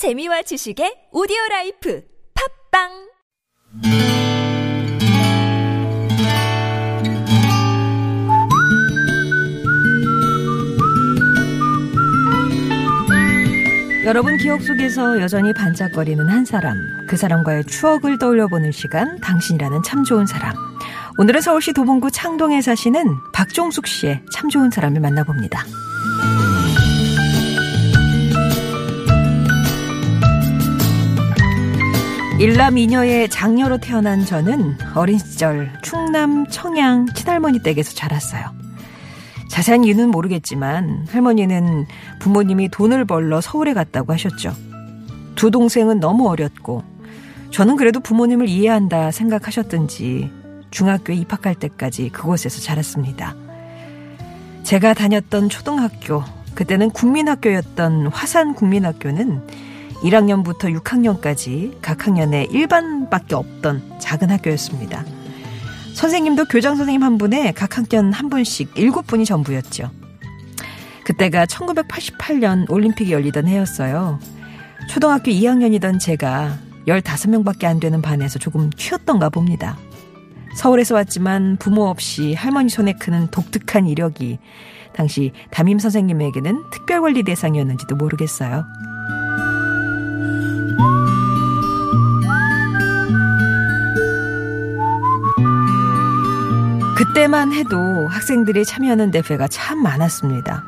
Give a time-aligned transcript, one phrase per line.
[0.00, 2.02] 재미와 지식의 오디오 라이프
[2.72, 2.88] 팟빵
[14.06, 20.24] 여러분 기억 속에서 여전히 반짝거리는 한 사람, 그 사람과의 추억을 떠올려보는 시간, 당신이라는 참 좋은
[20.24, 20.54] 사람.
[21.18, 23.04] 오늘은 서울시 도봉구 창동에 사시는
[23.34, 25.62] 박종숙 씨의 참 좋은 사람을 만나봅니다.
[32.40, 38.42] 일남 이녀의 장녀로 태어난 저는 어린 시절 충남 청양 친할머니 댁에서 자랐어요.
[39.50, 41.84] 자세한 이유는 모르겠지만 할머니는
[42.18, 44.54] 부모님이 돈을 벌러 서울에 갔다고 하셨죠.
[45.34, 46.82] 두 동생은 너무 어렸고
[47.50, 50.30] 저는 그래도 부모님을 이해한다 생각하셨든지
[50.70, 53.36] 중학교에 입학할 때까지 그곳에서 자랐습니다.
[54.62, 59.69] 제가 다녔던 초등학교, 그때는 국민학교였던 화산 국민학교는
[60.02, 65.04] 1학년부터 6학년까지 각 학년에 일반밖에 없던 작은 학교였습니다.
[65.94, 69.90] 선생님도 교장 선생님 한 분에 각 학년 한 분씩 일곱 분이 전부였죠.
[71.04, 74.18] 그때가 1988년 올림픽이 열리던 해였어요.
[74.88, 79.76] 초등학교 2학년이던 제가 15명밖에 안 되는 반에서 조금 튀었던가 봅니다.
[80.54, 84.38] 서울에서 왔지만 부모 없이 할머니 손에 크는 독특한 이력이
[84.92, 88.64] 당시 담임 선생님에게는 특별관리 대상이었는지도 모르겠어요.
[97.00, 100.62] 그때만 해도 학생들이 참여하는 대회가 참 많았습니다.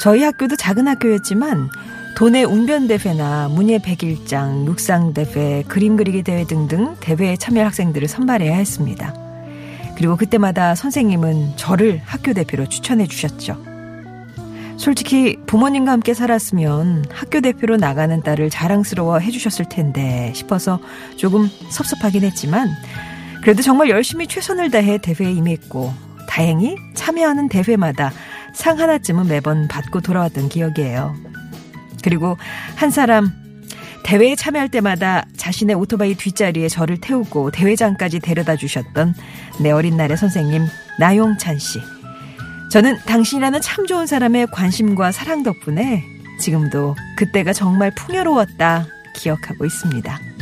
[0.00, 1.70] 저희 학교도 작은 학교였지만
[2.16, 9.14] 도내 웅변대회나 문예 백일장, 육상대회, 그림 그리기 대회 등등 대회에 참여할 학생들을 선발해야 했습니다.
[9.96, 13.56] 그리고 그때마다 선생님은 저를 학교 대표로 추천해 주셨죠.
[14.78, 20.80] 솔직히 부모님과 함께 살았으면 학교 대표로 나가는 딸을 자랑스러워 해주셨을 텐데 싶어서
[21.16, 22.68] 조금 섭섭하긴 했지만
[23.46, 25.94] 그래도 정말 열심히 최선을 다해 대회에 임했고
[26.28, 28.10] 다행히 참여하는 대회마다
[28.52, 31.14] 상 하나쯤은 매번 받고 돌아왔던 기억이에요.
[32.02, 32.36] 그리고
[32.74, 33.30] 한 사람
[34.02, 39.14] 대회에 참여할 때마다 자신의 오토바이 뒷자리에 저를 태우고 대회장까지 데려다 주셨던
[39.60, 40.66] 내 어린 날의 선생님
[40.98, 41.80] 나용찬 씨.
[42.72, 46.02] 저는 당신이라는 참 좋은 사람의 관심과 사랑 덕분에
[46.40, 50.35] 지금도 그때가 정말 풍요로웠다 기억하고 있습니다.